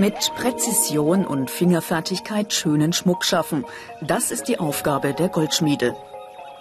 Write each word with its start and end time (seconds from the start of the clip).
Mit 0.00 0.32
Präzision 0.36 1.26
und 1.26 1.50
Fingerfertigkeit 1.50 2.52
schönen 2.52 2.92
Schmuck 2.92 3.24
schaffen, 3.24 3.66
das 4.00 4.30
ist 4.30 4.46
die 4.46 4.60
Aufgabe 4.60 5.12
der 5.12 5.28
Goldschmiede. 5.28 5.96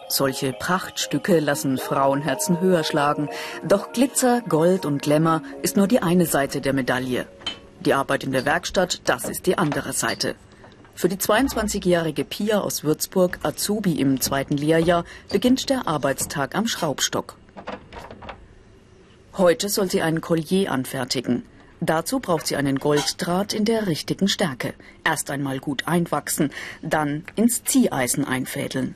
Solche 0.09 0.53
Prachtstücke 0.53 1.39
lassen 1.39 1.77
Frauenherzen 1.77 2.61
höher 2.61 2.85
schlagen, 2.85 3.29
doch 3.67 3.91
Glitzer, 3.91 4.41
Gold 4.47 4.85
und 4.85 5.01
Glamour 5.01 5.41
ist 5.61 5.75
nur 5.75 5.87
die 5.87 6.01
eine 6.01 6.25
Seite 6.25 6.61
der 6.61 6.71
Medaille. 6.71 7.27
Die 7.81 7.93
Arbeit 7.93 8.23
in 8.23 8.31
der 8.31 8.45
Werkstatt, 8.45 9.01
das 9.03 9.25
ist 9.27 9.45
die 9.45 9.57
andere 9.57 9.91
Seite. 9.91 10.35
Für 10.95 11.09
die 11.09 11.17
22-jährige 11.17 12.23
Pia 12.23 12.61
aus 12.61 12.85
Würzburg, 12.85 13.39
Azubi 13.43 13.99
im 13.99 14.21
zweiten 14.21 14.55
Lehrjahr, 14.55 15.03
beginnt 15.29 15.69
der 15.69 15.87
Arbeitstag 15.87 16.55
am 16.55 16.67
Schraubstock. 16.67 17.35
Heute 19.37 19.67
soll 19.67 19.91
sie 19.91 20.01
einen 20.01 20.21
Collier 20.21 20.71
anfertigen. 20.71 21.43
Dazu 21.81 22.19
braucht 22.19 22.47
sie 22.47 22.55
einen 22.55 22.79
Golddraht 22.79 23.53
in 23.53 23.65
der 23.65 23.87
richtigen 23.87 24.27
Stärke. 24.29 24.73
Erst 25.03 25.29
einmal 25.29 25.59
gut 25.59 25.85
einwachsen, 25.85 26.51
dann 26.81 27.25
ins 27.35 27.63
Zieheisen 27.63 28.25
einfädeln. 28.25 28.95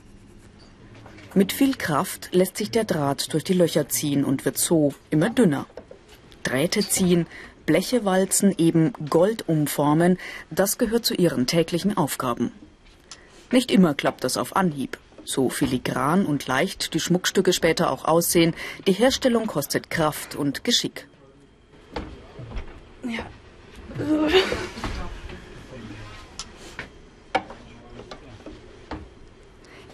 Mit 1.34 1.52
viel 1.54 1.74
Kraft 1.76 2.28
lässt 2.32 2.58
sich 2.58 2.70
der 2.70 2.84
Draht 2.84 3.32
durch 3.32 3.42
die 3.42 3.54
Löcher 3.54 3.88
ziehen 3.88 4.22
und 4.24 4.44
wird 4.44 4.58
so 4.58 4.92
immer 5.08 5.30
dünner. 5.30 5.66
Drähte 6.42 6.86
ziehen, 6.86 7.26
Bleche 7.64 8.04
walzen, 8.04 8.54
eben 8.58 8.92
Gold 9.08 9.48
umformen, 9.48 10.18
das 10.50 10.76
gehört 10.76 11.06
zu 11.06 11.14
ihren 11.14 11.46
täglichen 11.46 11.96
Aufgaben. 11.96 12.52
Nicht 13.50 13.70
immer 13.70 13.94
klappt 13.94 14.24
das 14.24 14.36
auf 14.36 14.56
Anhieb. 14.56 14.98
So 15.24 15.48
filigran 15.48 16.26
und 16.26 16.46
leicht 16.48 16.92
die 16.92 17.00
Schmuckstücke 17.00 17.52
später 17.52 17.90
auch 17.90 18.04
aussehen, 18.04 18.54
die 18.86 18.92
Herstellung 18.92 19.46
kostet 19.46 19.88
Kraft 19.88 20.34
und 20.34 20.64
Geschick. 20.64 21.06
Ja. 23.08 23.24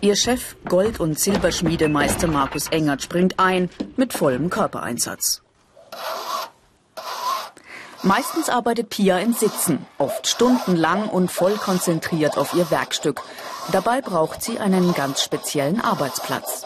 Ihr 0.01 0.15
Chef, 0.15 0.55
Gold- 0.65 1.01
und 1.01 1.19
Silberschmiedemeister 1.19 2.29
Markus 2.29 2.69
Engert, 2.69 3.03
springt 3.03 3.41
ein 3.41 3.69
mit 3.97 4.13
vollem 4.13 4.49
Körpereinsatz. 4.49 5.43
Meistens 8.05 8.49
arbeitet 8.49 8.91
Pia 8.91 9.19
im 9.19 9.33
Sitzen, 9.33 9.85
oft 9.99 10.29
stundenlang 10.29 11.09
und 11.09 11.33
voll 11.33 11.57
konzentriert 11.57 12.39
auf 12.39 12.55
ihr 12.55 12.71
Werkstück. 12.71 13.23
Dabei 13.73 14.01
braucht 14.01 14.41
sie 14.41 14.61
einen 14.61 14.95
ganz 14.95 15.21
speziellen 15.21 15.81
Arbeitsplatz. 15.81 16.65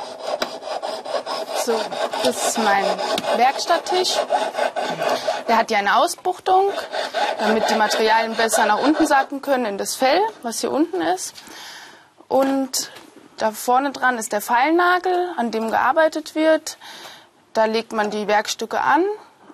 So, 1.64 1.80
das 2.22 2.48
ist 2.48 2.58
mein 2.58 2.84
Werkstatttisch. 3.36 4.19
Der 5.48 5.56
hat 5.56 5.69
hier 5.69 5.78
eine 5.78 5.96
Ausbuchtung, 5.96 6.70
damit 7.39 7.70
die 7.70 7.77
Materialien 7.77 8.34
besser 8.36 8.67
nach 8.67 8.83
unten 8.83 9.06
sacken 9.06 9.41
können 9.41 9.64
in 9.64 9.78
das 9.78 9.94
Fell, 9.94 10.20
was 10.42 10.61
hier 10.61 10.70
unten 10.70 11.00
ist. 11.00 11.34
Und 12.28 12.91
da 13.43 13.51
vorne 13.51 13.93
dran 13.93 14.19
ist 14.19 14.33
der 14.33 14.41
Pfeilnagel, 14.41 15.31
an 15.37 15.51
dem 15.51 15.71
gearbeitet 15.71 16.35
wird. 16.35 16.79
Da 17.53 17.67
legt 17.67 17.93
man 17.93 18.11
die 18.11 18.27
Werkstücke 18.27 18.81
an 18.81 19.05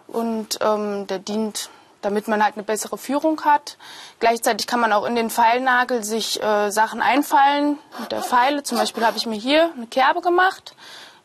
und 0.07 0.59
ähm, 0.61 1.07
der 1.07 1.19
dient, 1.19 1.71
damit 2.03 2.29
man 2.29 2.45
halt 2.45 2.55
eine 2.55 2.65
bessere 2.65 2.99
Führung 2.99 3.45
hat. 3.45 3.77
Gleichzeitig 4.21 4.67
kann 4.67 4.81
man 4.81 4.93
auch 4.93 5.05
in 5.05 5.17
den 5.17 5.31
Pfeilnagel 5.31 6.05
sich 6.05 6.43
äh, 6.43 6.71
Sachen 6.71 7.03
einfallen 7.03 7.79
mit 7.99 8.13
der 8.13 8.23
Pfeile. 8.23 8.63
Zum 8.63 8.79
Beispiel 8.79 9.05
habe 9.05 9.17
ich 9.17 9.27
mir 9.27 9.39
hier 9.39 9.71
eine 9.77 9.87
Kerbe 9.87 10.21
gemacht 10.21 10.75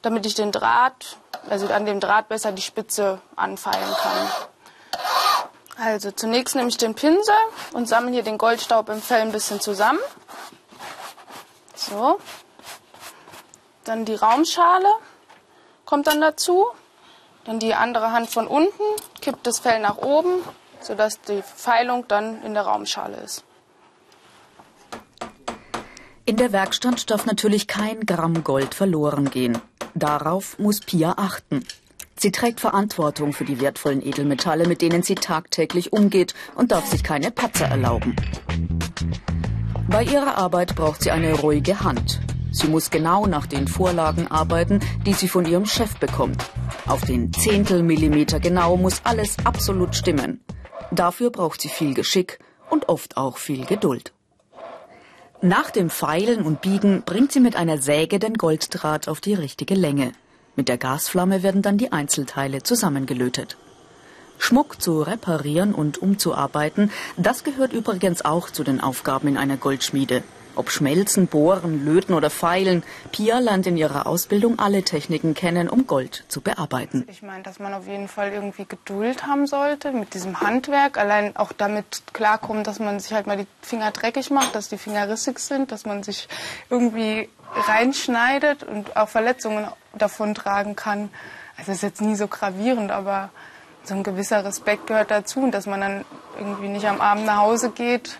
damit 0.04 0.26
ich 0.26 0.36
den 0.36 0.52
Draht, 0.52 1.18
also 1.50 1.68
an 1.68 1.86
dem 1.86 2.00
Draht 2.00 2.28
besser 2.28 2.52
die 2.52 2.62
Spitze 2.62 3.20
anfeilen 3.36 3.96
kann. 3.96 4.30
Also 5.78 6.12
zunächst 6.12 6.56
nehme 6.56 6.70
ich 6.70 6.78
den 6.78 6.94
Pinsel 6.94 7.34
und 7.72 7.88
sammle 7.88 8.12
hier 8.12 8.24
den 8.24 8.38
Goldstaub 8.38 8.90
im 8.90 9.02
Fell 9.02 9.22
ein 9.22 9.32
bisschen 9.32 9.60
zusammen. 9.60 10.00
So. 11.76 12.20
Dann 13.84 14.06
die 14.06 14.16
Raumschale 14.16 14.88
kommt 15.86 16.08
dann 16.08 16.22
dazu. 16.22 16.68
Dann 17.46 17.60
die 17.60 17.74
andere 17.74 18.12
Hand 18.14 18.30
von 18.30 18.48
unten, 18.48 18.84
kippt 19.20 19.46
das 19.46 19.60
Fell 19.60 19.82
nach 19.82 19.98
oben, 19.98 20.42
sodass 20.80 21.20
die 21.22 21.42
Feilung 21.42 22.08
dann 22.08 22.42
in 22.44 22.54
der 22.54 22.64
Raumschale 22.64 23.18
ist. 23.18 23.44
In 26.26 26.38
der 26.38 26.54
Werkstatt 26.54 27.10
darf 27.12 27.26
natürlich 27.26 27.68
kein 27.68 28.06
Gramm 28.06 28.46
Gold 28.46 28.74
verloren 28.74 29.30
gehen. 29.30 29.58
Darauf 29.94 30.58
muss 30.58 30.80
Pia 30.80 31.16
achten. 31.18 31.66
Sie 32.16 32.32
trägt 32.32 32.62
Verantwortung 32.62 33.34
für 33.34 33.44
die 33.44 33.60
wertvollen 33.60 34.02
Edelmetalle, 34.02 34.66
mit 34.66 34.82
denen 34.82 35.04
sie 35.04 35.16
tagtäglich 35.16 35.92
umgeht 35.92 36.34
und 36.56 36.72
darf 36.72 36.86
sich 36.86 37.04
keine 37.04 37.32
Patzer 37.32 37.66
erlauben. 37.66 38.16
Bei 39.90 40.04
ihrer 40.04 40.38
Arbeit 40.38 40.76
braucht 40.76 41.04
sie 41.04 41.12
eine 41.12 41.34
ruhige 41.34 41.82
Hand. 41.82 42.22
Sie 42.54 42.68
muss 42.68 42.92
genau 42.92 43.26
nach 43.26 43.48
den 43.48 43.68
Vorlagen 43.68 44.28
arbeiten, 44.28 44.80
die 45.08 45.14
sie 45.14 45.28
von 45.28 45.46
ihrem 45.46 45.66
Chef 45.66 45.98
bekommt. 45.98 46.46
Auf 46.86 47.02
den 47.04 47.34
Zehntelmillimeter 47.34 48.40
genau 48.40 48.78
muss 48.78 49.02
alles 49.04 49.38
absolut 49.44 49.96
stimmen. 49.96 50.40
Dafür 50.92 51.32
braucht 51.32 51.62
sie 51.62 51.70
viel 51.70 51.96
Geschick 51.96 52.38
und 52.70 52.90
oft 52.90 53.18
auch 53.18 53.38
viel 53.38 53.66
Geduld. 53.66 54.14
Nach 55.42 55.72
dem 55.72 55.90
Feilen 55.90 56.44
und 56.44 56.62
Biegen 56.62 57.02
bringt 57.02 57.32
sie 57.32 57.40
mit 57.40 57.56
einer 57.56 57.80
Säge 57.80 58.20
den 58.20 58.36
Golddraht 58.36 59.08
auf 59.08 59.20
die 59.20 59.34
richtige 59.34 59.74
Länge. 59.74 60.12
Mit 60.56 60.70
der 60.70 60.78
Gasflamme 60.78 61.42
werden 61.42 61.64
dann 61.64 61.80
die 61.80 61.92
Einzelteile 61.92 62.62
zusammengelötet. 62.62 63.58
Schmuck 64.38 64.80
zu 64.80 65.02
reparieren 65.02 65.74
und 65.74 65.98
umzuarbeiten, 65.98 66.92
das 67.18 67.44
gehört 67.44 67.74
übrigens 67.74 68.24
auch 68.24 68.52
zu 68.52 68.64
den 68.64 68.80
Aufgaben 68.80 69.28
in 69.28 69.38
einer 69.38 69.58
Goldschmiede. 69.58 70.22
Ob 70.56 70.70
Schmelzen, 70.70 71.28
Bohren, 71.28 71.84
Löten 71.84 72.14
oder 72.14 72.30
Feilen, 72.30 72.84
Pia 73.12 73.40
lernt 73.40 73.66
in 73.66 73.76
ihrer 73.76 74.06
Ausbildung 74.06 74.60
alle 74.60 74.84
Techniken 74.84 75.34
kennen, 75.34 75.68
um 75.68 75.88
Gold 75.88 76.26
zu 76.28 76.42
bearbeiten. 76.42 77.06
Ich 77.10 77.24
meine, 77.24 77.44
dass 77.44 77.60
man 77.60 77.74
auf 77.74 77.88
jeden 77.88 78.08
Fall 78.08 78.32
irgendwie 78.32 78.66
Geduld 78.66 79.26
haben 79.26 79.48
sollte 79.48 79.92
mit 79.92 80.14
diesem 80.14 80.42
Handwerk. 80.42 80.98
Allein 80.98 81.36
auch 81.36 81.54
damit 81.54 82.04
klarkommen, 82.14 82.64
dass 82.64 82.80
man 82.80 83.00
sich 83.00 83.14
halt 83.14 83.26
mal 83.26 83.38
die 83.38 83.48
Finger 83.62 83.92
dreckig 83.92 84.30
macht, 84.30 84.54
dass 84.56 84.70
die 84.70 84.78
Finger 84.78 85.10
rissig 85.10 85.40
sind, 85.40 85.72
dass 85.72 85.86
man 85.86 86.04
sich 86.04 86.28
irgendwie 86.70 87.30
reinschneidet 87.68 88.64
und 88.64 88.96
auch 88.96 89.10
Verletzungen 89.10 89.68
davon 89.94 90.36
tragen 90.36 90.76
kann. 90.76 91.10
Also 91.58 91.72
ist 91.72 91.84
jetzt 91.84 92.02
nie 92.02 92.16
so 92.16 92.28
gravierend, 92.28 92.92
aber 92.92 93.30
so 93.84 93.94
ein 93.96 94.04
gewisser 94.04 94.46
Respekt 94.46 94.88
gehört 94.88 95.12
dazu 95.12 95.42
und 95.42 95.52
dass 95.52 95.66
man 95.66 95.82
dann 95.82 96.06
irgendwie 96.38 96.70
nicht 96.70 96.88
am 96.88 97.02
Abend 97.02 97.26
nach 97.26 97.38
Hause 97.38 97.70
geht 97.70 98.18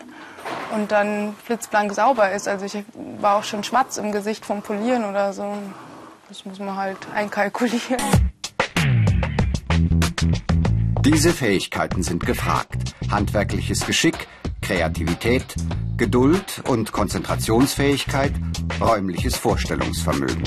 und 0.74 0.92
dann 0.92 1.34
blitzblank 1.46 1.92
sauber 1.92 2.32
ist. 2.32 2.48
Also 2.48 2.66
ich 2.66 2.84
war 3.20 3.36
auch 3.36 3.44
schon 3.44 3.64
Schmatz 3.64 3.96
im 3.96 4.12
Gesicht 4.12 4.44
vom 4.44 4.62
Polieren 4.62 5.04
oder 5.04 5.32
so. 5.32 5.54
Das 6.28 6.44
muss 6.44 6.58
man 6.58 6.76
halt 6.76 6.98
einkalkulieren. 7.14 8.00
Diese 11.04 11.32
Fähigkeiten 11.32 12.02
sind 12.02 12.24
gefragt. 12.24 12.94
Handwerkliches 13.10 13.86
Geschick, 13.86 14.26
Kreativität, 14.62 15.44
Geduld 15.96 16.62
und 16.66 16.92
Konzentrationsfähigkeit, 16.92 18.32
räumliches 18.80 19.36
Vorstellungsvermögen. 19.36 20.42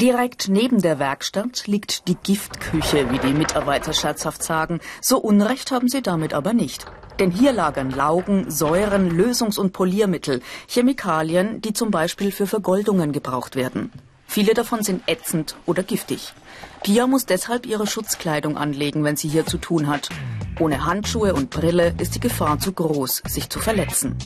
Direkt 0.00 0.48
neben 0.48 0.80
der 0.80 0.98
Werkstatt 0.98 1.66
liegt 1.66 2.08
die 2.08 2.14
Giftküche, 2.14 3.12
wie 3.12 3.18
die 3.18 3.34
Mitarbeiter 3.34 3.92
scherzhaft 3.92 4.42
sagen. 4.42 4.80
So 5.02 5.18
Unrecht 5.18 5.72
haben 5.72 5.88
sie 5.88 6.00
damit 6.00 6.32
aber 6.32 6.54
nicht. 6.54 6.86
Denn 7.18 7.30
hier 7.30 7.52
lagern 7.52 7.90
Laugen, 7.90 8.50
Säuren, 8.50 9.10
Lösungs- 9.10 9.58
und 9.58 9.74
Poliermittel, 9.74 10.40
Chemikalien, 10.68 11.60
die 11.60 11.74
zum 11.74 11.90
Beispiel 11.90 12.32
für 12.32 12.46
Vergoldungen 12.46 13.12
gebraucht 13.12 13.56
werden. 13.56 13.92
Viele 14.26 14.54
davon 14.54 14.82
sind 14.82 15.02
ätzend 15.06 15.56
oder 15.66 15.82
giftig. 15.82 16.32
Pia 16.82 17.06
muss 17.06 17.26
deshalb 17.26 17.66
ihre 17.66 17.86
Schutzkleidung 17.86 18.56
anlegen, 18.56 19.04
wenn 19.04 19.16
sie 19.16 19.28
hier 19.28 19.44
zu 19.44 19.58
tun 19.58 19.86
hat. 19.86 20.08
Ohne 20.58 20.86
Handschuhe 20.86 21.34
und 21.34 21.50
Brille 21.50 21.94
ist 21.98 22.14
die 22.14 22.20
Gefahr 22.20 22.58
zu 22.58 22.72
groß, 22.72 23.22
sich 23.28 23.50
zu 23.50 23.60
verletzen. 23.60 24.16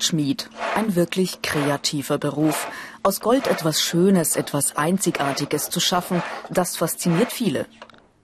Goldschmied, 0.00 0.48
ein 0.76 0.96
wirklich 0.96 1.42
kreativer 1.42 2.16
Beruf. 2.16 2.68
Aus 3.02 3.20
Gold 3.20 3.46
etwas 3.48 3.82
Schönes, 3.82 4.34
etwas 4.34 4.74
Einzigartiges 4.74 5.68
zu 5.68 5.78
schaffen, 5.78 6.22
das 6.48 6.78
fasziniert 6.78 7.32
viele. 7.32 7.66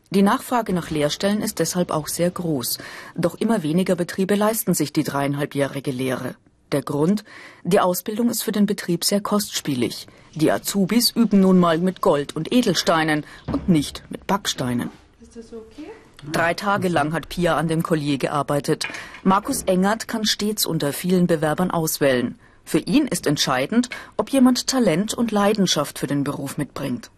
Die 0.08 0.22
Nachfrage 0.22 0.72
nach 0.72 0.88
Lehrstellen 0.88 1.42
ist 1.42 1.58
deshalb 1.58 1.90
auch 1.90 2.08
sehr 2.08 2.30
groß. 2.30 2.78
Doch 3.14 3.34
immer 3.34 3.62
weniger 3.62 3.94
Betriebe 3.94 4.36
leisten 4.36 4.72
sich 4.72 4.94
die 4.94 5.04
dreieinhalbjährige 5.04 5.90
Lehre. 5.90 6.36
Der 6.72 6.80
Grund? 6.80 7.24
Die 7.62 7.80
Ausbildung 7.80 8.30
ist 8.30 8.42
für 8.42 8.52
den 8.52 8.64
Betrieb 8.64 9.04
sehr 9.04 9.20
kostspielig. 9.20 10.06
Die 10.34 10.50
Azubis 10.50 11.10
üben 11.10 11.40
nun 11.40 11.58
mal 11.58 11.76
mit 11.76 12.00
Gold 12.00 12.34
und 12.34 12.54
Edelsteinen 12.54 13.26
und 13.52 13.68
nicht 13.68 14.02
mit 14.08 14.26
Backsteinen. 14.26 14.88
Ist 15.20 15.36
das 15.36 15.52
okay? 15.52 15.90
Drei 16.32 16.54
Tage 16.54 16.88
lang 16.88 17.12
hat 17.12 17.28
Pia 17.28 17.56
an 17.56 17.68
dem 17.68 17.82
Collier 17.82 18.18
gearbeitet. 18.18 18.86
Markus 19.22 19.62
Engert 19.62 20.08
kann 20.08 20.24
stets 20.24 20.66
unter 20.66 20.92
vielen 20.92 21.26
Bewerbern 21.26 21.70
auswählen. 21.70 22.38
Für 22.64 22.78
ihn 22.78 23.06
ist 23.06 23.26
entscheidend, 23.26 23.90
ob 24.16 24.30
jemand 24.30 24.66
Talent 24.66 25.14
und 25.14 25.30
Leidenschaft 25.30 25.98
für 25.98 26.06
den 26.06 26.24
Beruf 26.24 26.58
mitbringt. 26.58 27.10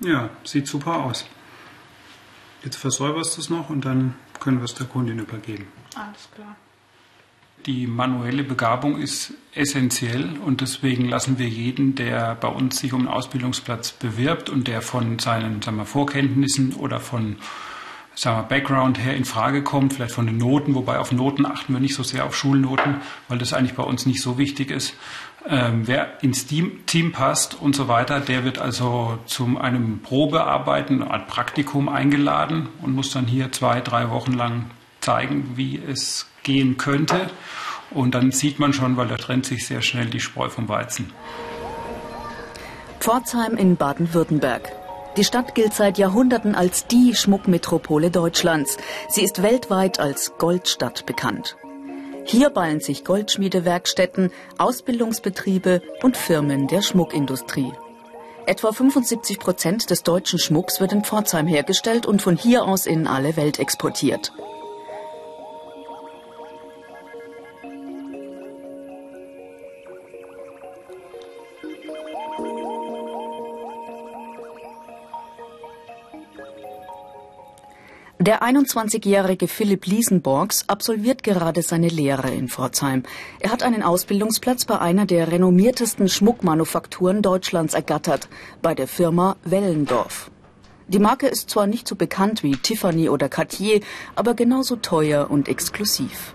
Ja, 0.00 0.30
sieht 0.44 0.68
super 0.68 1.04
aus. 1.04 1.26
Jetzt 2.64 2.76
versäuberst 2.76 3.36
du 3.36 3.40
es 3.40 3.50
noch 3.50 3.70
und 3.70 3.84
dann 3.84 4.14
können 4.38 4.58
wir 4.58 4.64
es 4.64 4.74
der 4.74 4.86
Kundin 4.86 5.18
übergeben. 5.18 5.66
Alles 5.94 6.28
klar. 6.34 6.56
Die 7.66 7.86
manuelle 7.86 8.42
Begabung 8.42 8.98
ist 8.98 9.34
essentiell 9.54 10.36
und 10.44 10.60
deswegen 10.62 11.08
lassen 11.08 11.38
wir 11.38 11.48
jeden, 11.48 11.94
der 11.94 12.34
bei 12.34 12.48
uns 12.48 12.80
sich 12.80 12.92
um 12.92 13.00
einen 13.00 13.08
Ausbildungsplatz 13.08 13.92
bewirbt 13.92 14.50
und 14.50 14.66
der 14.66 14.82
von 14.82 15.20
seinen 15.20 15.62
sagen 15.62 15.76
wir, 15.76 15.84
Vorkenntnissen 15.84 16.74
oder 16.74 16.98
von 16.98 17.36
sagen 18.16 18.38
wir, 18.38 18.42
Background 18.42 18.98
her 18.98 19.14
in 19.14 19.24
Frage 19.24 19.62
kommt, 19.62 19.92
vielleicht 19.92 20.14
von 20.14 20.26
den 20.26 20.38
Noten, 20.38 20.74
wobei 20.74 20.98
auf 20.98 21.12
Noten 21.12 21.46
achten 21.46 21.72
wir 21.72 21.80
nicht 21.80 21.94
so 21.94 22.02
sehr 22.02 22.26
auf 22.26 22.36
Schulnoten, 22.36 22.96
weil 23.28 23.38
das 23.38 23.52
eigentlich 23.52 23.74
bei 23.74 23.84
uns 23.84 24.06
nicht 24.06 24.22
so 24.22 24.38
wichtig 24.38 24.72
ist. 24.72 24.94
Ähm, 25.48 25.86
wer 25.86 26.22
ins 26.22 26.46
Team, 26.46 26.84
Team, 26.86 27.12
passt 27.12 27.60
und 27.60 27.76
so 27.76 27.86
weiter, 27.86 28.18
der 28.18 28.44
wird 28.44 28.58
also 28.58 29.18
zu 29.26 29.58
einem 29.60 30.00
Probearbeiten, 30.00 31.02
ein 31.02 31.26
Praktikum 31.26 31.88
eingeladen 31.88 32.68
und 32.80 32.92
muss 32.94 33.12
dann 33.12 33.26
hier 33.26 33.52
zwei, 33.52 33.80
drei 33.80 34.10
Wochen 34.10 34.32
lang 34.32 34.66
zeigen, 35.02 35.52
wie 35.56 35.78
es 35.78 36.26
gehen 36.42 36.76
könnte. 36.76 37.30
Und 37.90 38.14
dann 38.14 38.32
sieht 38.32 38.58
man 38.58 38.72
schon, 38.72 38.96
weil 38.96 39.08
da 39.08 39.16
trennt 39.16 39.46
sich 39.46 39.66
sehr 39.66 39.82
schnell 39.82 40.06
die 40.06 40.20
Spreu 40.20 40.48
vom 40.48 40.68
Weizen. 40.68 41.12
Pforzheim 43.00 43.56
in 43.56 43.76
Baden-Württemberg. 43.76 44.72
Die 45.16 45.24
Stadt 45.24 45.54
gilt 45.54 45.74
seit 45.74 45.98
Jahrhunderten 45.98 46.54
als 46.54 46.86
die 46.86 47.14
Schmuckmetropole 47.14 48.10
Deutschlands. 48.10 48.78
Sie 49.08 49.22
ist 49.22 49.42
weltweit 49.42 50.00
als 50.00 50.32
Goldstadt 50.38 51.04
bekannt. 51.04 51.56
Hier 52.24 52.48
ballen 52.48 52.80
sich 52.80 53.04
Goldschmiedewerkstätten, 53.04 54.30
Ausbildungsbetriebe 54.56 55.82
und 56.02 56.16
Firmen 56.16 56.68
der 56.68 56.80
Schmuckindustrie. 56.80 57.72
Etwa 58.46 58.72
75 58.72 59.38
Prozent 59.38 59.90
des 59.90 60.02
deutschen 60.02 60.38
Schmucks 60.38 60.80
wird 60.80 60.92
in 60.92 61.04
Pforzheim 61.04 61.46
hergestellt 61.46 62.06
und 62.06 62.22
von 62.22 62.36
hier 62.36 62.64
aus 62.64 62.86
in 62.86 63.06
alle 63.06 63.36
Welt 63.36 63.58
exportiert. 63.58 64.32
Der 78.24 78.44
21-jährige 78.44 79.48
Philipp 79.48 79.84
Liesenborgs 79.84 80.68
absolviert 80.68 81.24
gerade 81.24 81.60
seine 81.60 81.88
Lehre 81.88 82.30
in 82.30 82.46
Pforzheim. 82.46 83.02
Er 83.40 83.50
hat 83.50 83.64
einen 83.64 83.82
Ausbildungsplatz 83.82 84.64
bei 84.64 84.78
einer 84.78 85.06
der 85.06 85.32
renommiertesten 85.32 86.08
Schmuckmanufakturen 86.08 87.22
Deutschlands 87.22 87.74
ergattert, 87.74 88.28
bei 88.62 88.76
der 88.76 88.86
Firma 88.86 89.34
Wellendorf. 89.42 90.30
Die 90.86 91.00
Marke 91.00 91.26
ist 91.26 91.50
zwar 91.50 91.66
nicht 91.66 91.88
so 91.88 91.96
bekannt 91.96 92.44
wie 92.44 92.52
Tiffany 92.52 93.08
oder 93.08 93.28
Cartier, 93.28 93.80
aber 94.14 94.34
genauso 94.34 94.76
teuer 94.76 95.28
und 95.28 95.48
exklusiv. 95.48 96.32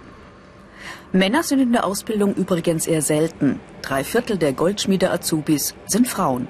Männer 1.14 1.42
sind 1.42 1.62
in 1.62 1.72
der 1.72 1.86
Ausbildung 1.86 2.36
übrigens 2.36 2.86
eher 2.86 3.02
selten. 3.02 3.62
Drei 3.82 4.04
Viertel 4.04 4.38
der 4.38 4.52
Goldschmiede-Azubis 4.52 5.74
sind 5.86 6.10
Frauen. 6.10 6.50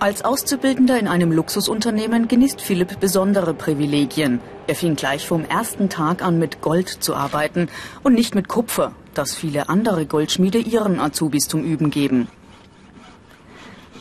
Als 0.00 0.24
Auszubildender 0.24 0.98
in 0.98 1.06
einem 1.06 1.30
Luxusunternehmen 1.30 2.26
genießt 2.26 2.62
Philipp 2.62 3.00
besondere 3.00 3.52
Privilegien. 3.52 4.40
Er 4.66 4.74
fing 4.74 4.96
gleich 4.96 5.26
vom 5.26 5.44
ersten 5.44 5.90
Tag 5.90 6.22
an 6.22 6.38
mit 6.38 6.62
Gold 6.62 6.88
zu 6.88 7.14
arbeiten 7.14 7.68
und 8.02 8.14
nicht 8.14 8.34
mit 8.34 8.48
Kupfer, 8.48 8.94
das 9.12 9.34
viele 9.34 9.68
andere 9.68 10.06
Goldschmiede 10.06 10.56
ihren 10.56 10.98
Azubis 10.98 11.48
zum 11.48 11.64
Üben 11.64 11.90
geben. 11.90 12.28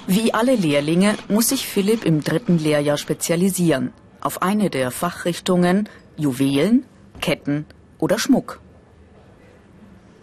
Wie 0.08 0.34
alle 0.34 0.56
Lehrlinge 0.56 1.16
muss 1.28 1.50
sich 1.50 1.68
Philipp 1.68 2.06
im 2.06 2.24
dritten 2.24 2.58
Lehrjahr 2.58 2.98
spezialisieren 2.98 3.92
auf 4.22 4.42
eine 4.42 4.70
der 4.70 4.92
Fachrichtungen 4.92 5.90
Juwelen, 6.16 6.86
Ketten 7.20 7.66
oder 7.98 8.18
Schmuck. 8.20 8.62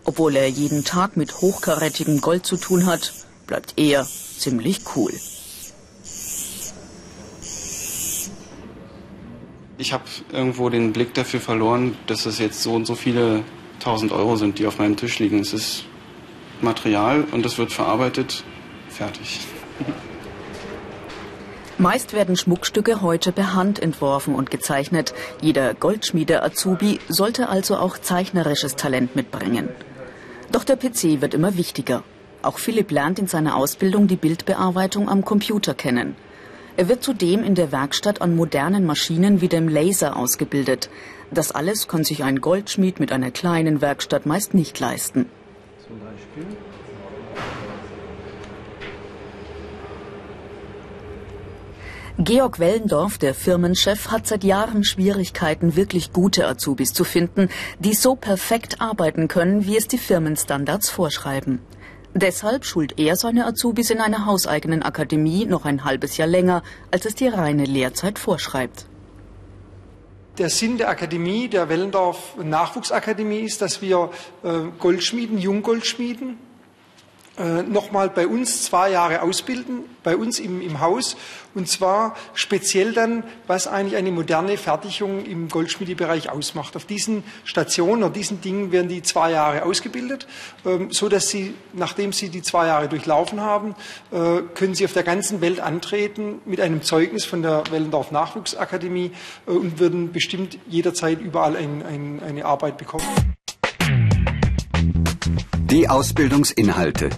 Obwohl 0.04 0.36
er 0.36 0.48
jeden 0.48 0.84
Tag 0.84 1.18
mit 1.18 1.42
hochkarätigem 1.42 2.22
Gold 2.22 2.46
zu 2.46 2.56
tun 2.56 2.86
hat, 2.86 3.12
bleibt 3.46 3.74
er 3.76 4.06
ziemlich 4.38 4.80
cool. 4.96 5.12
Ich 9.78 9.92
habe 9.92 10.04
irgendwo 10.32 10.70
den 10.70 10.92
Blick 10.92 11.12
dafür 11.12 11.40
verloren, 11.40 11.96
dass 12.06 12.24
es 12.24 12.38
jetzt 12.38 12.62
so 12.62 12.74
und 12.74 12.86
so 12.86 12.94
viele 12.94 13.42
tausend 13.78 14.10
Euro 14.12 14.36
sind, 14.36 14.58
die 14.58 14.66
auf 14.66 14.78
meinem 14.78 14.96
Tisch 14.96 15.18
liegen. 15.18 15.38
Es 15.40 15.52
ist 15.52 15.84
Material 16.62 17.24
und 17.30 17.44
es 17.44 17.58
wird 17.58 17.72
verarbeitet. 17.72 18.42
Fertig. 18.88 19.40
Meist 21.76 22.14
werden 22.14 22.36
Schmuckstücke 22.36 23.02
heute 23.02 23.32
per 23.32 23.52
Hand 23.52 23.78
entworfen 23.78 24.34
und 24.34 24.50
gezeichnet. 24.50 25.12
Jeder 25.42 25.74
Goldschmiede-Azubi 25.74 27.00
sollte 27.08 27.50
also 27.50 27.76
auch 27.76 27.98
zeichnerisches 27.98 28.76
Talent 28.76 29.14
mitbringen. 29.14 29.68
Doch 30.52 30.64
der 30.64 30.76
PC 30.76 31.20
wird 31.20 31.34
immer 31.34 31.58
wichtiger. 31.58 32.02
Auch 32.40 32.58
Philipp 32.58 32.90
lernt 32.90 33.18
in 33.18 33.26
seiner 33.26 33.56
Ausbildung 33.56 34.06
die 34.06 34.16
Bildbearbeitung 34.16 35.10
am 35.10 35.22
Computer 35.22 35.74
kennen. 35.74 36.16
Er 36.78 36.88
wird 36.88 37.02
zudem 37.02 37.42
in 37.42 37.54
der 37.54 37.72
Werkstatt 37.72 38.20
an 38.20 38.36
modernen 38.36 38.84
Maschinen 38.84 39.40
wie 39.40 39.48
dem 39.48 39.66
Laser 39.66 40.14
ausgebildet. 40.16 40.90
Das 41.30 41.50
alles 41.50 41.88
kann 41.88 42.04
sich 42.04 42.22
ein 42.22 42.42
Goldschmied 42.42 43.00
mit 43.00 43.12
einer 43.12 43.30
kleinen 43.30 43.80
Werkstatt 43.80 44.26
meist 44.26 44.52
nicht 44.52 44.78
leisten. 44.78 45.26
Zum 45.86 45.98
Beispiel? 46.00 46.56
Georg 52.18 52.58
Wellendorf, 52.58 53.18
der 53.18 53.34
Firmenchef, 53.34 54.10
hat 54.10 54.26
seit 54.26 54.44
Jahren 54.44 54.84
Schwierigkeiten, 54.84 55.76
wirklich 55.76 56.12
gute 56.12 56.46
Azubis 56.46 56.92
zu 56.92 57.04
finden, 57.04 57.48
die 57.78 57.94
so 57.94 58.16
perfekt 58.16 58.80
arbeiten 58.80 59.28
können, 59.28 59.66
wie 59.66 59.76
es 59.76 59.86
die 59.86 59.98
Firmenstandards 59.98 60.88
vorschreiben. 60.88 61.60
Deshalb 62.18 62.64
schult 62.64 62.98
er 62.98 63.14
seine 63.14 63.44
Azubis 63.44 63.90
in 63.90 64.00
einer 64.00 64.24
hauseigenen 64.24 64.82
Akademie 64.82 65.44
noch 65.44 65.66
ein 65.66 65.84
halbes 65.84 66.16
Jahr 66.16 66.26
länger, 66.26 66.62
als 66.90 67.04
es 67.04 67.14
die 67.14 67.28
reine 67.28 67.66
Lehrzeit 67.66 68.18
vorschreibt. 68.18 68.86
Der 70.38 70.48
Sinn 70.48 70.78
der 70.78 70.88
Akademie, 70.88 71.48
der 71.48 71.68
Wellendorf 71.68 72.38
Nachwuchsakademie, 72.42 73.40
ist, 73.40 73.60
dass 73.60 73.82
wir 73.82 74.08
äh, 74.42 74.48
Goldschmieden, 74.78 75.36
Junggoldschmieden 75.36 76.38
äh, 77.38 77.62
nochmal 77.62 78.08
bei 78.08 78.26
uns 78.26 78.62
zwei 78.62 78.90
Jahre 78.90 79.22
ausbilden, 79.22 79.84
bei 80.02 80.16
uns 80.16 80.38
im, 80.38 80.60
im 80.60 80.80
Haus, 80.80 81.16
und 81.54 81.68
zwar 81.68 82.16
speziell 82.34 82.92
dann, 82.92 83.24
was 83.46 83.66
eigentlich 83.66 83.96
eine 83.96 84.10
moderne 84.10 84.56
Fertigung 84.56 85.24
im 85.24 85.48
Goldschmiedebereich 85.48 86.30
ausmacht. 86.30 86.76
Auf 86.76 86.84
diesen 86.84 87.24
Stationen 87.44 88.02
oder 88.02 88.12
diesen 88.12 88.40
Dingen 88.40 88.72
werden 88.72 88.88
die 88.88 89.02
zwei 89.02 89.30
Jahre 89.30 89.64
ausgebildet, 89.64 90.26
ähm, 90.64 90.90
so 90.90 91.08
dass 91.08 91.28
sie, 91.28 91.54
nachdem 91.72 92.12
sie 92.12 92.28
die 92.28 92.42
zwei 92.42 92.66
Jahre 92.66 92.88
durchlaufen 92.88 93.40
haben, 93.40 93.74
äh, 94.12 94.42
können 94.54 94.74
sie 94.74 94.84
auf 94.84 94.92
der 94.92 95.02
ganzen 95.02 95.40
Welt 95.40 95.60
antreten 95.60 96.40
mit 96.44 96.60
einem 96.60 96.82
Zeugnis 96.82 97.24
von 97.24 97.42
der 97.42 97.64
Wellendorf 97.70 98.10
Nachwuchsakademie 98.10 99.12
äh, 99.46 99.50
und 99.50 99.78
würden 99.78 100.12
bestimmt 100.12 100.58
jederzeit 100.68 101.20
überall 101.20 101.56
ein, 101.56 101.84
ein, 101.84 102.22
eine 102.22 102.44
Arbeit 102.44 102.78
bekommen. 102.78 103.06
Die 105.70 105.88
Ausbildungsinhalte. 105.88 107.10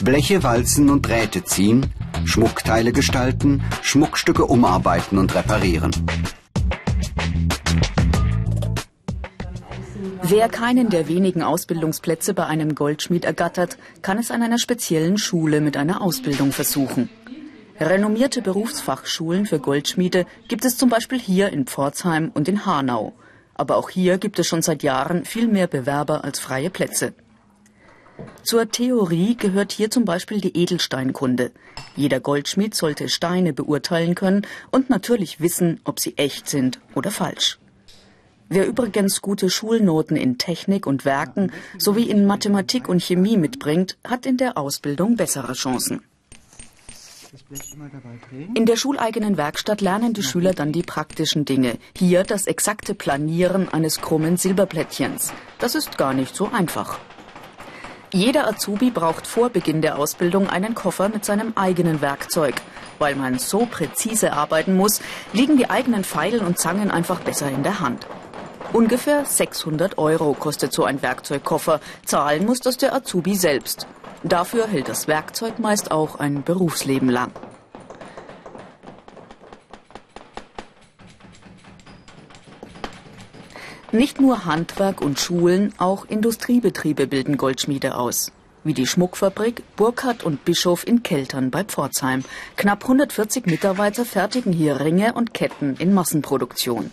Bleche 0.00 0.42
walzen 0.42 0.88
und 0.88 1.06
Drähte 1.06 1.44
ziehen, 1.44 1.92
Schmuckteile 2.24 2.92
gestalten, 2.92 3.62
Schmuckstücke 3.82 4.46
umarbeiten 4.46 5.18
und 5.18 5.34
reparieren. 5.34 5.90
Wer 10.22 10.48
keinen 10.48 10.88
der 10.88 11.08
wenigen 11.08 11.42
Ausbildungsplätze 11.42 12.32
bei 12.32 12.46
einem 12.46 12.74
Goldschmied 12.74 13.26
ergattert, 13.26 13.76
kann 14.00 14.16
es 14.16 14.30
an 14.30 14.42
einer 14.42 14.58
speziellen 14.58 15.18
Schule 15.18 15.60
mit 15.60 15.76
einer 15.76 16.00
Ausbildung 16.00 16.52
versuchen. 16.52 17.10
Renommierte 17.78 18.40
Berufsfachschulen 18.40 19.44
für 19.44 19.58
Goldschmiede 19.58 20.24
gibt 20.48 20.64
es 20.64 20.78
zum 20.78 20.88
Beispiel 20.88 21.18
hier 21.18 21.50
in 21.50 21.66
Pforzheim 21.66 22.30
und 22.32 22.48
in 22.48 22.64
Hanau. 22.64 23.12
Aber 23.52 23.76
auch 23.76 23.90
hier 23.90 24.16
gibt 24.16 24.38
es 24.38 24.46
schon 24.46 24.62
seit 24.62 24.82
Jahren 24.82 25.26
viel 25.26 25.48
mehr 25.48 25.66
Bewerber 25.66 26.24
als 26.24 26.38
freie 26.38 26.70
Plätze. 26.70 27.12
Zur 28.42 28.70
Theorie 28.70 29.36
gehört 29.36 29.72
hier 29.72 29.90
zum 29.90 30.04
Beispiel 30.04 30.40
die 30.40 30.56
Edelsteinkunde. 30.56 31.52
Jeder 31.96 32.20
Goldschmied 32.20 32.74
sollte 32.74 33.08
Steine 33.08 33.52
beurteilen 33.52 34.14
können 34.14 34.46
und 34.70 34.90
natürlich 34.90 35.40
wissen, 35.40 35.80
ob 35.84 36.00
sie 36.00 36.16
echt 36.16 36.48
sind 36.48 36.80
oder 36.94 37.10
falsch. 37.10 37.58
Wer 38.48 38.66
übrigens 38.66 39.22
gute 39.22 39.48
Schulnoten 39.48 40.16
in 40.16 40.36
Technik 40.36 40.86
und 40.86 41.04
Werken 41.04 41.52
sowie 41.78 42.10
in 42.10 42.26
Mathematik 42.26 42.88
und 42.88 43.00
Chemie 43.00 43.36
mitbringt, 43.36 43.96
hat 44.02 44.26
in 44.26 44.38
der 44.38 44.58
Ausbildung 44.58 45.14
bessere 45.14 45.52
Chancen. 45.52 46.02
In 48.54 48.66
der 48.66 48.76
schuleigenen 48.76 49.36
Werkstatt 49.36 49.80
lernen 49.80 50.14
die 50.14 50.24
Schüler 50.24 50.52
dann 50.52 50.72
die 50.72 50.82
praktischen 50.82 51.44
Dinge. 51.44 51.78
Hier 51.96 52.24
das 52.24 52.48
exakte 52.48 52.94
Planieren 52.94 53.68
eines 53.68 54.00
krummen 54.00 54.36
Silberplättchens. 54.36 55.32
Das 55.60 55.76
ist 55.76 55.96
gar 55.96 56.12
nicht 56.12 56.34
so 56.34 56.50
einfach. 56.50 56.98
Jeder 58.12 58.48
Azubi 58.48 58.90
braucht 58.90 59.24
vor 59.28 59.50
Beginn 59.50 59.82
der 59.82 59.96
Ausbildung 59.96 60.50
einen 60.50 60.74
Koffer 60.74 61.08
mit 61.08 61.24
seinem 61.24 61.52
eigenen 61.54 62.00
Werkzeug. 62.00 62.56
Weil 62.98 63.14
man 63.14 63.38
so 63.38 63.66
präzise 63.66 64.32
arbeiten 64.32 64.76
muss, 64.76 65.00
liegen 65.32 65.56
die 65.56 65.70
eigenen 65.70 66.02
Pfeil 66.02 66.40
und 66.40 66.58
Zangen 66.58 66.90
einfach 66.90 67.20
besser 67.20 67.48
in 67.48 67.62
der 67.62 67.78
Hand. 67.78 68.08
Ungefähr 68.72 69.24
600 69.24 69.96
Euro 69.98 70.34
kostet 70.34 70.72
so 70.72 70.82
ein 70.82 71.02
Werkzeugkoffer. 71.02 71.80
Zahlen 72.04 72.46
muss 72.46 72.58
das 72.58 72.76
der 72.76 72.94
Azubi 72.94 73.36
selbst. 73.36 73.86
Dafür 74.24 74.66
hält 74.66 74.88
das 74.88 75.06
Werkzeug 75.06 75.60
meist 75.60 75.92
auch 75.92 76.18
ein 76.18 76.42
Berufsleben 76.42 77.08
lang. 77.08 77.30
Nicht 83.92 84.20
nur 84.20 84.44
Handwerk 84.44 85.00
und 85.00 85.18
Schulen, 85.18 85.74
auch 85.78 86.04
Industriebetriebe 86.04 87.08
bilden 87.08 87.36
Goldschmiede 87.36 87.96
aus. 87.96 88.30
Wie 88.62 88.72
die 88.72 88.86
Schmuckfabrik 88.86 89.64
Burkhardt 89.74 90.22
und 90.22 90.44
Bischof 90.44 90.86
in 90.86 91.02
Keltern 91.02 91.50
bei 91.50 91.64
Pforzheim. 91.64 92.22
Knapp 92.56 92.84
140 92.84 93.46
Mitarbeiter 93.46 94.04
fertigen 94.04 94.52
hier 94.52 94.78
Ringe 94.78 95.14
und 95.14 95.34
Ketten 95.34 95.74
in 95.76 95.92
Massenproduktion. 95.92 96.92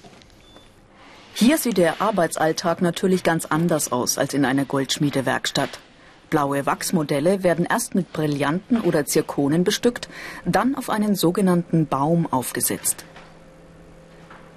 Hier 1.36 1.60
sieht 1.60 1.78
der 1.78 2.02
Arbeitsalltag 2.02 2.82
natürlich 2.82 3.22
ganz 3.22 3.46
anders 3.46 3.92
aus 3.92 4.18
als 4.18 4.34
in 4.34 4.44
einer 4.44 4.66
Goldschmiedewerkstatt. 4.66 5.80
Blaue 6.32 6.66
Wachsmodelle 6.66 7.44
werden 7.44 7.68
erst 7.70 7.94
mit 7.94 8.12
Brillanten 8.12 8.82
oder 8.82 9.06
Zirkonen 9.06 9.64
bestückt, 9.64 10.10
dann 10.46 10.74
auf 10.74 10.90
einen 10.90 11.14
sogenannten 11.14 11.86
Baum 11.86 12.26
aufgesetzt. 12.26 13.06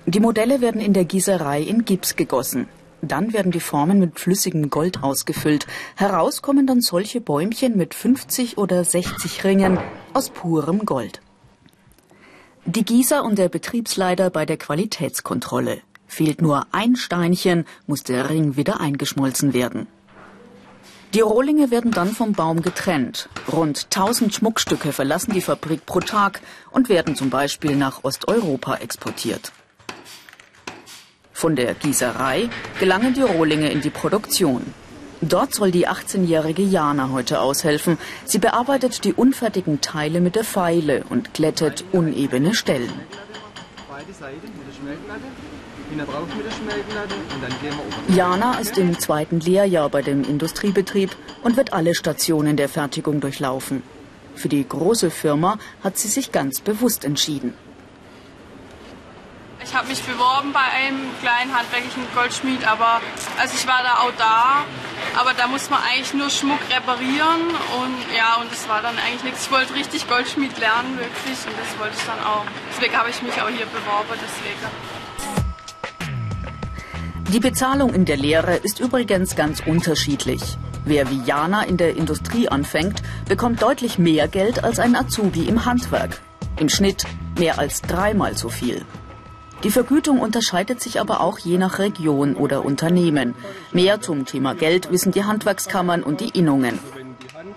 Die 0.06 0.20
Modelle 0.20 0.60
werden 0.60 0.80
in 0.80 0.92
der 0.92 1.04
Gießerei 1.04 1.60
in 1.60 1.84
Gips 1.84 2.16
gegossen. 2.16 2.68
Dann 3.02 3.32
werden 3.32 3.52
die 3.52 3.60
Formen 3.60 3.98
mit 3.98 4.18
flüssigem 4.18 4.70
Gold 4.70 5.02
ausgefüllt. 5.02 5.66
Heraus 5.96 6.42
kommen 6.42 6.66
dann 6.66 6.80
solche 6.80 7.20
Bäumchen 7.20 7.76
mit 7.76 7.94
50 7.94 8.58
oder 8.58 8.84
60 8.84 9.44
Ringen 9.44 9.78
aus 10.12 10.30
purem 10.30 10.84
Gold. 10.84 11.20
Die 12.66 12.84
Gießer 12.84 13.24
und 13.24 13.38
der 13.38 13.48
Betriebsleiter 13.48 14.30
bei 14.30 14.44
der 14.44 14.56
Qualitätskontrolle. 14.56 15.80
Fehlt 16.06 16.42
nur 16.42 16.66
ein 16.72 16.96
Steinchen, 16.96 17.64
muss 17.86 18.02
der 18.02 18.28
Ring 18.28 18.56
wieder 18.56 18.80
eingeschmolzen 18.80 19.54
werden. 19.54 19.86
Die 21.14 21.20
Rohlinge 21.20 21.70
werden 21.70 21.90
dann 21.90 22.10
vom 22.10 22.32
Baum 22.32 22.62
getrennt. 22.62 23.28
Rund 23.50 23.86
1000 23.86 24.34
Schmuckstücke 24.34 24.92
verlassen 24.92 25.32
die 25.32 25.40
Fabrik 25.40 25.86
pro 25.86 26.00
Tag 26.00 26.40
und 26.70 26.88
werden 26.88 27.16
zum 27.16 27.30
Beispiel 27.30 27.76
nach 27.76 28.04
Osteuropa 28.04 28.76
exportiert. 28.76 29.52
Von 31.40 31.56
der 31.56 31.72
Gießerei 31.72 32.50
gelangen 32.80 33.14
die 33.14 33.22
Rohlinge 33.22 33.70
in 33.70 33.80
die 33.80 33.88
Produktion. 33.88 34.74
Dort 35.22 35.54
soll 35.54 35.70
die 35.70 35.88
18-jährige 35.88 36.60
Jana 36.60 37.08
heute 37.12 37.40
aushelfen. 37.40 37.96
Sie 38.26 38.38
bearbeitet 38.38 39.04
die 39.04 39.14
unfertigen 39.14 39.80
Teile 39.80 40.20
mit 40.20 40.36
der 40.36 40.44
Feile 40.44 41.02
und 41.08 41.32
glättet 41.32 41.82
unebene 41.92 42.52
Stellen. 42.54 42.92
Jana 48.08 48.58
ist 48.58 48.76
im 48.76 48.98
zweiten 48.98 49.40
Lehrjahr 49.40 49.88
bei 49.88 50.02
dem 50.02 50.22
Industriebetrieb 50.24 51.16
und 51.42 51.56
wird 51.56 51.72
alle 51.72 51.94
Stationen 51.94 52.58
der 52.58 52.68
Fertigung 52.68 53.20
durchlaufen. 53.20 53.82
Für 54.34 54.50
die 54.50 54.68
große 54.68 55.10
Firma 55.10 55.58
hat 55.82 55.96
sie 55.96 56.08
sich 56.08 56.32
ganz 56.32 56.60
bewusst 56.60 57.06
entschieden. 57.06 57.54
Ich 59.70 59.76
habe 59.76 59.86
mich 59.86 60.02
beworben 60.02 60.52
bei 60.52 60.58
einem 60.58 60.98
kleinen 61.20 61.54
handwerklichen 61.54 62.02
Goldschmied, 62.12 62.66
aber 62.66 63.00
also 63.38 63.54
ich 63.54 63.64
war 63.68 63.84
da 63.84 64.00
auch 64.02 64.10
da, 64.18 64.64
aber 65.16 65.32
da 65.32 65.46
muss 65.46 65.70
man 65.70 65.78
eigentlich 65.80 66.12
nur 66.12 66.28
Schmuck 66.28 66.58
reparieren 66.74 67.40
und 67.78 67.94
ja, 68.16 68.34
und 68.40 68.50
das 68.50 68.68
war 68.68 68.82
dann 68.82 68.98
eigentlich 68.98 69.22
nichts. 69.22 69.44
Ich 69.44 69.52
wollte 69.52 69.72
richtig 69.74 70.08
Goldschmied 70.08 70.58
lernen, 70.58 70.98
wirklich, 70.98 71.38
und 71.46 71.54
das 71.56 71.78
wollte 71.78 71.94
ich 71.96 72.04
dann 72.04 72.18
auch. 72.18 72.44
Deswegen 72.74 72.98
habe 72.98 73.10
ich 73.10 73.22
mich 73.22 73.40
auch 73.40 73.48
hier 73.48 73.66
beworben, 73.66 74.18
deswegen. 74.18 74.58
Die 77.32 77.38
Bezahlung 77.38 77.94
in 77.94 78.06
der 78.06 78.16
Lehre 78.16 78.56
ist 78.56 78.80
übrigens 78.80 79.36
ganz 79.36 79.60
unterschiedlich. 79.64 80.58
Wer 80.84 81.08
wie 81.10 81.22
Jana 81.22 81.62
in 81.62 81.76
der 81.76 81.96
Industrie 81.96 82.48
anfängt, 82.48 83.02
bekommt 83.28 83.62
deutlich 83.62 84.00
mehr 84.00 84.26
Geld 84.26 84.64
als 84.64 84.80
ein 84.80 84.96
Azubi 84.96 85.44
im 85.44 85.64
Handwerk. 85.64 86.20
Im 86.56 86.68
Schnitt 86.68 87.04
mehr 87.38 87.60
als 87.60 87.82
dreimal 87.82 88.36
so 88.36 88.48
viel. 88.48 88.84
Die 89.62 89.70
Vergütung 89.70 90.20
unterscheidet 90.20 90.80
sich 90.80 91.00
aber 91.00 91.20
auch 91.20 91.38
je 91.38 91.58
nach 91.58 91.78
Region 91.78 92.34
oder 92.34 92.64
Unternehmen. 92.64 93.34
Mehr 93.72 94.00
zum 94.00 94.24
Thema 94.24 94.54
Geld 94.54 94.90
wissen 94.90 95.12
die 95.12 95.24
Handwerkskammern 95.24 96.02
und 96.02 96.20
die 96.20 96.30
Innungen. 96.30 96.78
Wenn 96.94 97.14
die 97.18 97.36
Hand 97.36 97.54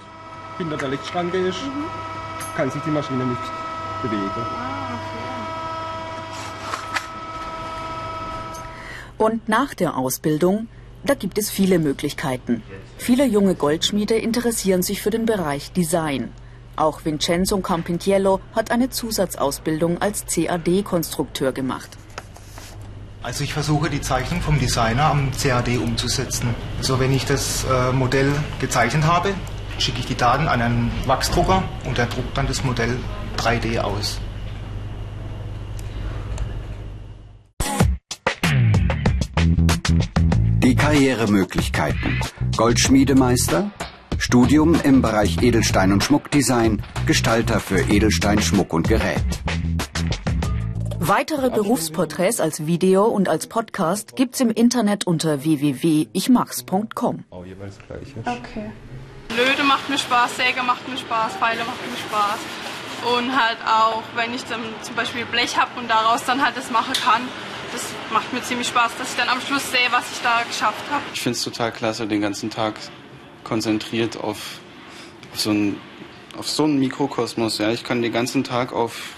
hinter 0.57 0.77
der 0.77 0.89
Lichtschranke 0.89 1.37
ist, 1.37 1.59
kann 2.57 2.69
sich 2.69 2.81
die 2.81 2.91
Maschine 2.91 3.25
nicht 3.25 3.41
bewegen. 4.01 4.29
Und 9.17 9.47
nach 9.47 9.73
der 9.73 9.95
Ausbildung, 9.95 10.67
da 11.05 11.13
gibt 11.13 11.37
es 11.37 11.49
viele 11.49 11.79
Möglichkeiten. 11.79 12.63
Viele 12.97 13.25
junge 13.25 13.55
Goldschmiede 13.55 14.15
interessieren 14.15 14.83
sich 14.83 15.01
für 15.01 15.09
den 15.09 15.25
Bereich 15.25 15.71
Design. 15.71 16.33
Auch 16.75 17.05
Vincenzo 17.05 17.59
Campintiello 17.59 18.39
hat 18.55 18.71
eine 18.71 18.89
Zusatzausbildung 18.89 20.01
als 20.01 20.25
CAD-Konstrukteur 20.25 21.51
gemacht. 21.51 21.89
Also 23.21 23.43
ich 23.43 23.53
versuche 23.53 23.89
die 23.89 24.01
Zeichnung 24.01 24.41
vom 24.41 24.59
Designer 24.59 25.05
am 25.05 25.31
CAD 25.31 25.77
umzusetzen. 25.77 26.53
Also 26.79 26.99
wenn 26.99 27.13
ich 27.13 27.25
das 27.25 27.63
äh, 27.63 27.91
Modell 27.93 28.31
gezeichnet 28.59 29.05
habe, 29.05 29.33
schicke 29.77 29.99
ich 29.99 30.07
die 30.07 30.17
Daten 30.17 30.47
an 30.47 30.61
einen 30.61 30.91
Wachsdrucker 31.05 31.63
und 31.85 31.97
der 31.97 32.07
druckt 32.07 32.35
dann 32.37 32.47
das 32.47 32.63
Modell 32.63 32.97
3D 33.37 33.79
aus. 33.79 34.19
Die 40.63 40.75
Karrieremöglichkeiten. 40.75 42.19
Goldschmiedemeister, 42.57 43.71
Studium 44.17 44.75
im 44.83 45.01
Bereich 45.01 45.41
Edelstein- 45.41 45.91
und 45.91 46.03
Schmuckdesign, 46.03 46.83
Gestalter 47.05 47.59
für 47.59 47.79
Edelstein, 47.79 48.41
Schmuck 48.41 48.73
und 48.73 48.87
Gerät. 48.87 49.23
Weitere 50.99 51.49
Berufsporträts 51.49 52.39
als 52.39 52.65
Video 52.65 53.05
und 53.05 53.27
als 53.27 53.47
Podcast 53.47 54.15
gibt's 54.15 54.39
im 54.39 54.49
Internet 54.49 55.05
unter 55.05 55.43
www.ichmachs.com. 55.43 57.25
Okay. 57.29 58.71
Löte 59.35 59.63
macht 59.63 59.89
mir 59.89 59.97
Spaß, 59.97 60.37
Säge 60.37 60.63
macht 60.63 60.87
mir 60.87 60.97
Spaß, 60.97 61.33
Pfeile 61.33 61.65
macht 61.65 61.81
mir 61.89 61.97
Spaß. 61.97 62.39
Und 63.17 63.35
halt 63.35 63.57
auch, 63.65 64.03
wenn 64.15 64.33
ich 64.33 64.45
dann 64.45 64.61
zum 64.81 64.95
Beispiel 64.95 65.25
Blech 65.25 65.57
habe 65.57 65.77
und 65.77 65.89
daraus 65.89 66.23
dann 66.23 66.41
halt 66.41 66.55
das 66.55 66.71
machen 66.71 66.93
kann, 66.93 67.21
das 67.73 67.83
macht 68.13 68.31
mir 68.31 68.41
ziemlich 68.43 68.67
Spaß, 68.67 68.91
dass 68.97 69.09
ich 69.09 69.17
dann 69.17 69.27
am 69.27 69.41
Schluss 69.41 69.69
sehe, 69.71 69.91
was 69.91 70.05
ich 70.13 70.21
da 70.21 70.43
geschafft 70.47 70.83
habe. 70.89 71.03
Ich 71.13 71.21
finde 71.21 71.37
es 71.37 71.43
total 71.43 71.71
klasse, 71.71 72.07
den 72.07 72.21
ganzen 72.21 72.49
Tag 72.49 72.75
konzentriert 73.53 74.17
auf, 74.17 74.59
auf, 75.31 75.39
so 75.39 75.51
einen, 75.51 75.79
auf 76.39 76.49
so 76.49 76.63
einen 76.63 76.79
Mikrokosmos. 76.79 77.59
Ja, 77.59 77.69
ich 77.69 77.83
kann 77.83 78.01
den 78.01 78.11
ganzen 78.11 78.43
Tag 78.43 78.73
auf, 78.73 79.13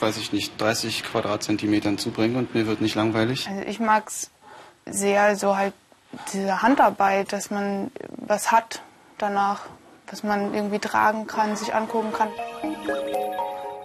weiß 0.00 0.16
ich 0.16 0.32
nicht, 0.32 0.60
30 0.60 1.04
Quadratzentimetern 1.04 1.96
zubringen 1.96 2.34
und 2.34 2.56
mir 2.56 2.66
wird 2.66 2.80
nicht 2.80 2.96
langweilig. 2.96 3.46
Also 3.48 3.62
ich 3.68 3.78
mag 3.78 4.08
es 4.08 4.30
sehr, 4.84 5.36
so 5.36 5.56
halt 5.56 5.74
diese 6.32 6.60
Handarbeit, 6.60 7.32
dass 7.32 7.52
man 7.52 7.92
was 8.16 8.50
hat 8.50 8.82
danach, 9.16 9.60
was 10.10 10.24
man 10.24 10.52
irgendwie 10.52 10.80
tragen 10.80 11.28
kann, 11.28 11.54
sich 11.54 11.72
angucken 11.72 12.12
kann. 12.12 12.30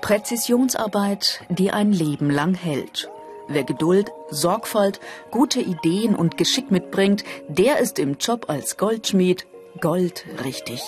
Präzisionsarbeit, 0.02 1.42
die 1.50 1.70
ein 1.70 1.92
Leben 1.92 2.32
lang 2.32 2.56
hält. 2.56 3.12
Wer 3.48 3.64
Geduld, 3.64 4.12
Sorgfalt, 4.32 5.00
gute 5.30 5.60
Ideen 5.60 6.16
und 6.16 6.38
Geschick 6.38 6.72
mitbringt, 6.72 7.24
der 7.48 7.78
ist 7.78 8.00
im 8.00 8.18
Job 8.18 8.46
als 8.50 8.78
Goldschmied 8.78 9.46
goldrichtig. 9.80 10.82